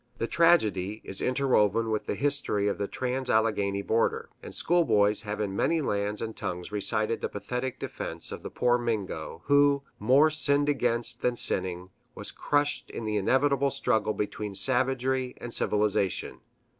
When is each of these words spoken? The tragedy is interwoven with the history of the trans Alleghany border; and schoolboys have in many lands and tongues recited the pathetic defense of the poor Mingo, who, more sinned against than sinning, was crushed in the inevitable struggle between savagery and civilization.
The 0.17 0.25
tragedy 0.25 0.99
is 1.05 1.21
interwoven 1.21 1.91
with 1.91 2.07
the 2.07 2.15
history 2.15 2.67
of 2.67 2.79
the 2.79 2.87
trans 2.87 3.29
Alleghany 3.29 3.83
border; 3.83 4.29
and 4.41 4.51
schoolboys 4.51 5.21
have 5.21 5.39
in 5.39 5.55
many 5.55 5.79
lands 5.79 6.23
and 6.23 6.35
tongues 6.35 6.71
recited 6.71 7.21
the 7.21 7.29
pathetic 7.29 7.77
defense 7.77 8.31
of 8.31 8.41
the 8.41 8.49
poor 8.49 8.79
Mingo, 8.79 9.43
who, 9.45 9.83
more 9.99 10.31
sinned 10.31 10.69
against 10.69 11.21
than 11.21 11.35
sinning, 11.35 11.91
was 12.15 12.31
crushed 12.31 12.89
in 12.89 13.03
the 13.03 13.17
inevitable 13.17 13.69
struggle 13.69 14.13
between 14.15 14.55
savagery 14.55 15.35
and 15.37 15.53
civilization. 15.53 16.39